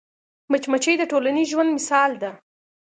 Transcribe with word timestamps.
مچمچۍ 0.51 0.95
د 0.97 1.03
ټولنیز 1.11 1.47
ژوند 1.51 1.69
مثال 1.77 2.11
ده 2.21 2.31